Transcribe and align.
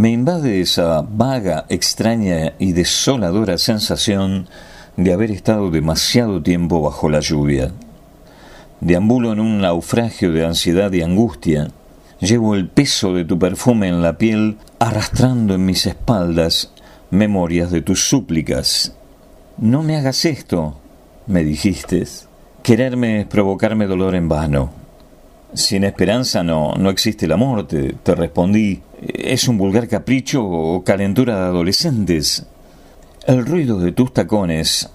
me 0.00 0.12
invade 0.12 0.62
esa 0.62 1.02
vaga, 1.06 1.66
extraña 1.68 2.54
y 2.58 2.72
desoladora 2.72 3.58
sensación 3.58 4.48
de 4.96 5.12
haber 5.12 5.30
estado 5.30 5.70
demasiado 5.70 6.42
tiempo 6.42 6.80
bajo 6.80 7.10
la 7.10 7.20
lluvia. 7.20 7.72
Deambulo 8.80 9.30
en 9.34 9.40
un 9.40 9.60
naufragio 9.60 10.32
de 10.32 10.46
ansiedad 10.46 10.90
y 10.92 11.02
angustia. 11.02 11.70
Llevo 12.18 12.54
el 12.54 12.66
peso 12.70 13.12
de 13.12 13.26
tu 13.26 13.38
perfume 13.38 13.88
en 13.88 14.00
la 14.00 14.16
piel, 14.16 14.56
arrastrando 14.78 15.52
en 15.52 15.66
mis 15.66 15.84
espaldas 15.84 16.72
memorias 17.10 17.70
de 17.70 17.82
tus 17.82 18.08
súplicas. 18.08 18.96
No 19.58 19.82
me 19.82 19.98
hagas 19.98 20.24
esto, 20.24 20.80
me 21.26 21.44
dijiste. 21.44 22.06
Quererme 22.62 23.20
es 23.20 23.26
provocarme 23.26 23.86
dolor 23.86 24.14
en 24.14 24.30
vano. 24.30 24.79
Sin 25.54 25.84
esperanza 25.84 26.42
no, 26.44 26.74
no 26.74 26.90
existe 26.90 27.26
la 27.26 27.36
muerte, 27.36 27.96
te 28.02 28.14
respondí. 28.14 28.82
Es 29.02 29.48
un 29.48 29.58
vulgar 29.58 29.88
capricho 29.88 30.44
o 30.44 30.84
calentura 30.84 31.36
de 31.36 31.46
adolescentes. 31.46 32.46
El 33.26 33.44
ruido 33.44 33.78
de 33.78 33.92
tus 33.92 34.12
tacones, 34.12 34.90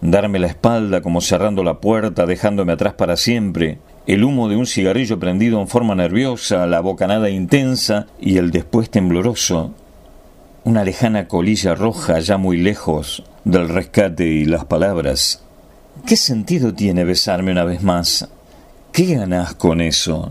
darme 0.00 0.38
la 0.38 0.46
espalda 0.46 1.02
como 1.02 1.20
cerrando 1.20 1.62
la 1.62 1.80
puerta, 1.80 2.26
dejándome 2.26 2.72
atrás 2.72 2.94
para 2.94 3.16
siempre, 3.16 3.78
el 4.06 4.24
humo 4.24 4.48
de 4.48 4.56
un 4.56 4.66
cigarrillo 4.66 5.18
prendido 5.18 5.60
en 5.60 5.68
forma 5.68 5.94
nerviosa, 5.94 6.66
la 6.66 6.80
bocanada 6.80 7.28
intensa 7.28 8.06
y 8.18 8.38
el 8.38 8.50
después 8.50 8.90
tembloroso, 8.90 9.72
una 10.64 10.84
lejana 10.84 11.28
colilla 11.28 11.74
roja 11.74 12.18
ya 12.20 12.38
muy 12.38 12.56
lejos 12.56 13.22
del 13.44 13.68
rescate 13.68 14.26
y 14.26 14.44
las 14.46 14.64
palabras. 14.64 15.42
¿Qué 16.06 16.16
sentido 16.16 16.72
tiene 16.74 17.04
besarme 17.04 17.52
una 17.52 17.64
vez 17.64 17.82
más? 17.82 18.28
¿Qué 19.00 19.14
ganas 19.14 19.54
con 19.54 19.80
eso? 19.80 20.30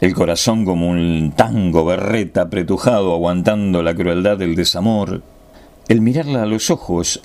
El 0.00 0.14
corazón 0.14 0.64
como 0.64 0.88
un 0.88 1.34
tango 1.36 1.84
berreta 1.84 2.40
apretujado 2.40 3.12
aguantando 3.12 3.82
la 3.82 3.94
crueldad 3.94 4.38
del 4.38 4.54
desamor. 4.54 5.20
El 5.86 6.00
mirarla 6.00 6.44
a 6.44 6.46
los 6.46 6.70
ojos, 6.70 7.20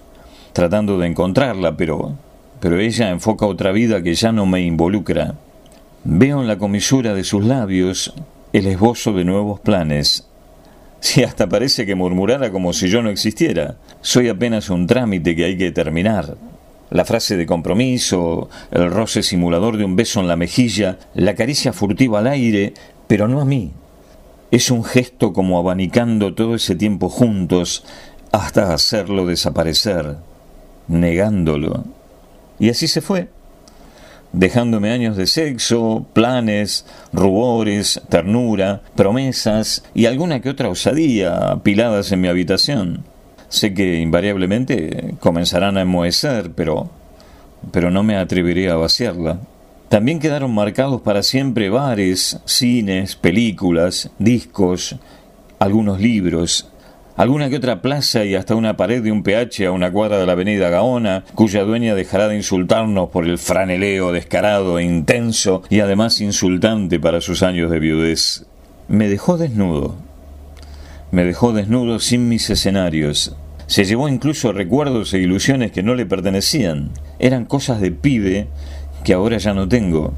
tratando 0.51 0.97
de 0.97 1.07
encontrarla, 1.07 1.77
pero 1.77 2.17
pero 2.59 2.77
ella 2.77 3.09
enfoca 3.09 3.45
otra 3.45 3.71
vida 3.71 4.03
que 4.03 4.15
ya 4.15 4.33
no 4.33 4.45
me 4.45 4.59
involucra. 4.59 5.35
Veo 6.03 6.41
en 6.41 6.49
la 6.49 6.57
comisura 6.57 7.13
de 7.13 7.23
sus 7.23 7.45
labios 7.45 8.13
el 8.51 8.67
esbozo 8.67 9.13
de 9.13 9.23
nuevos 9.23 9.61
planes. 9.61 10.27
Si 10.99 11.23
hasta 11.23 11.47
parece 11.47 11.85
que 11.85 11.95
murmurara 11.95 12.51
como 12.51 12.73
si 12.73 12.89
yo 12.89 13.01
no 13.01 13.09
existiera. 13.09 13.77
Soy 14.01 14.27
apenas 14.27 14.69
un 14.69 14.87
trámite 14.87 15.37
que 15.37 15.45
hay 15.45 15.57
que 15.57 15.71
terminar 15.71 16.35
la 16.93 17.05
frase 17.05 17.35
de 17.35 17.47
compromiso, 17.47 18.49
el 18.71 18.91
roce 18.91 19.23
simulador 19.23 19.77
de 19.77 19.83
un 19.83 19.95
beso 19.95 20.19
en 20.19 20.27
la 20.27 20.35
mejilla, 20.35 20.99
la 21.15 21.33
caricia 21.33 21.73
furtiva 21.73 22.19
al 22.19 22.27
aire, 22.27 22.75
pero 23.07 23.27
no 23.27 23.41
a 23.41 23.45
mí. 23.45 23.71
Es 24.51 24.69
un 24.69 24.83
gesto 24.83 25.33
como 25.33 25.57
abanicando 25.57 26.35
todo 26.35 26.53
ese 26.53 26.75
tiempo 26.75 27.09
juntos 27.09 27.83
hasta 28.31 28.71
hacerlo 28.75 29.25
desaparecer, 29.25 30.17
negándolo. 30.87 31.83
Y 32.59 32.69
así 32.69 32.87
se 32.87 33.01
fue, 33.01 33.27
dejándome 34.31 34.91
años 34.91 35.17
de 35.17 35.25
sexo, 35.25 36.05
planes, 36.13 36.85
rubores, 37.11 38.01
ternura, 38.07 38.83
promesas 38.95 39.83
y 39.95 40.05
alguna 40.05 40.41
que 40.41 40.51
otra 40.51 40.69
osadía 40.69 41.53
apiladas 41.53 42.11
en 42.11 42.21
mi 42.21 42.27
habitación. 42.27 43.03
Sé 43.53 43.75
que 43.75 43.99
invariablemente 43.99 45.13
comenzarán 45.19 45.77
a 45.77 45.81
enmohecer, 45.81 46.53
pero, 46.55 46.89
pero 47.71 47.91
no 47.91 48.01
me 48.01 48.17
atreveré 48.17 48.71
a 48.71 48.77
vaciarla. 48.77 49.41
También 49.89 50.19
quedaron 50.19 50.55
marcados 50.55 51.01
para 51.01 51.21
siempre 51.21 51.69
bares, 51.69 52.39
cines, 52.45 53.15
películas, 53.15 54.09
discos, 54.17 54.95
algunos 55.59 56.01
libros, 56.01 56.71
alguna 57.15 57.47
que 57.47 57.57
otra 57.57 57.83
plaza 57.83 58.25
y 58.25 58.33
hasta 58.33 58.55
una 58.55 58.75
pared 58.75 59.03
de 59.03 59.11
un 59.11 59.21
PH 59.21 59.67
a 59.67 59.71
una 59.71 59.91
cuadra 59.91 60.17
de 60.17 60.25
la 60.25 60.31
avenida 60.31 60.69
Gaona, 60.69 61.23
cuya 61.35 61.63
dueña 61.63 61.93
dejará 61.93 62.29
de 62.29 62.37
insultarnos 62.37 63.11
por 63.11 63.27
el 63.27 63.37
franeleo 63.37 64.11
descarado 64.11 64.79
e 64.79 64.83
intenso 64.83 65.61
y 65.69 65.81
además 65.81 66.21
insultante 66.21 66.99
para 66.99 67.21
sus 67.21 67.43
años 67.43 67.69
de 67.69 67.77
viudez. 67.77 68.47
Me 68.87 69.07
dejó 69.09 69.37
desnudo. 69.37 69.95
Me 71.11 71.23
dejó 71.23 71.53
desnudo 71.53 71.99
sin 71.99 72.27
mis 72.27 72.49
escenarios, 72.49 73.35
se 73.73 73.85
llevó 73.85 74.07
incluso 74.07 74.53
recuerdos 74.53 75.15
e 75.15 75.17
ilusiones 75.17 75.71
que 75.71 75.81
no 75.81 75.95
le 75.95 76.05
pertenecían. 76.05 76.91
Eran 77.17 77.45
cosas 77.45 77.81
de 77.81 77.91
pibe 77.91 78.47
que 79.03 79.13
ahora 79.13 79.39
ya 79.39 79.55
no 79.55 79.67
tengo. 79.67 80.13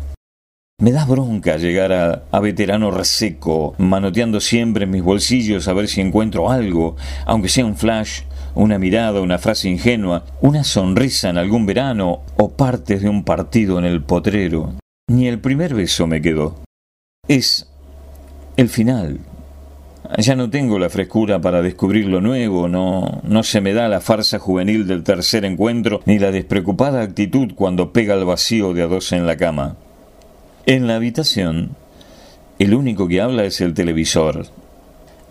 Me 0.82 0.92
da 0.92 1.06
bronca 1.06 1.56
llegar 1.56 1.94
a, 1.94 2.24
a, 2.32 2.40
veterano 2.42 2.92
reseco, 2.92 3.74
manoteando 3.78 4.42
siempre 4.42 4.84
en 4.84 4.92
mis 4.92 5.04
bolsillos 5.04 5.70
a 5.70 5.74
ver 5.74 5.88
si 5.88 6.02
encuentro 6.02 6.52
algo, 6.52 6.98
aunque 7.26 7.48
sea 7.48 7.64
un 7.64 7.78
flash, 7.78 8.24
una 8.56 8.78
mirada, 8.78 9.22
una 9.22 9.38
frase 9.38 9.70
ingenua, 9.70 10.26
una 10.42 10.66
sonrisa 10.66 11.30
en 11.30 11.38
algún 11.38 11.66
verano 11.66 12.24
o 12.36 12.52
partes 12.52 13.04
de 13.04 13.08
un 13.08 13.24
partido 13.24 13.80
en 13.80 13.86
el 13.86 14.04
potrero. 14.04 14.74
Ni 15.08 15.30
el 15.30 15.40
primer 15.40 15.76
beso 15.76 16.08
me 16.08 16.22
quedó. 16.22 16.62
Es 17.30 17.72
el 18.58 18.68
final, 18.68 19.22
ya 20.18 20.36
no 20.36 20.50
tengo 20.50 20.80
la 20.80 20.90
frescura 20.90 21.40
para 21.40 21.62
descubrir 21.62 22.08
lo 22.08 22.22
nuevo, 22.22 22.68
no, 22.68 23.22
no 23.24 23.44
se 23.44 23.62
me 23.62 23.74
da 23.74 23.88
la 23.88 24.02
farsa 24.02 24.40
juvenil 24.40 24.88
del 24.88 25.04
tercer 25.04 25.46
encuentro, 25.46 26.02
ni 26.06 26.20
la 26.20 26.32
despreocupada 26.32 27.02
actitud 27.02 27.54
cuando 27.56 27.94
pega 27.94 28.16
el 28.16 28.26
vacío 28.26 28.74
de 28.74 28.84
a 28.84 28.88
dos 28.88 29.12
en 29.12 29.26
la 29.26 29.38
cama. 29.38 29.76
En 30.66 30.88
la 30.88 30.96
habitación, 30.96 31.72
el 32.58 32.74
único 32.74 33.08
que 33.08 33.22
habla 33.22 33.44
es 33.44 33.62
el 33.62 33.74
televisor. 33.74 34.48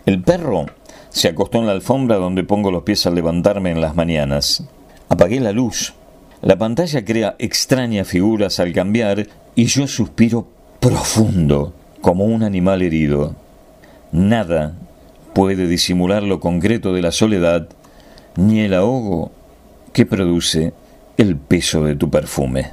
El 0.06 0.22
perro 0.22 0.66
se 1.10 1.28
acostó 1.28 1.58
en 1.58 1.66
la 1.66 1.72
alfombra 1.72 2.16
donde 2.16 2.44
pongo 2.44 2.70
los 2.70 2.82
pies 2.82 3.06
al 3.06 3.14
levantarme 3.14 3.70
en 3.70 3.80
las 3.80 3.94
mañanas. 3.94 4.64
Apagué 5.08 5.40
la 5.40 5.52
luz. 5.52 5.94
La 6.42 6.56
pantalla 6.58 7.04
crea 7.04 7.36
extrañas 7.38 8.08
figuras 8.08 8.60
al 8.60 8.72
cambiar 8.72 9.26
y 9.54 9.64
yo 9.64 9.86
suspiro 9.86 10.46
profundo, 10.80 11.72
como 12.00 12.24
un 12.24 12.42
animal 12.42 12.82
herido. 12.82 13.34
Nada 14.14 14.74
puede 15.32 15.66
disimular 15.66 16.22
lo 16.22 16.38
concreto 16.38 16.94
de 16.94 17.02
la 17.02 17.10
soledad, 17.10 17.66
ni 18.36 18.60
el 18.60 18.72
ahogo 18.74 19.32
que 19.92 20.06
produce 20.06 20.72
el 21.16 21.36
peso 21.36 21.82
de 21.82 21.96
tu 21.96 22.10
perfume. 22.10 22.70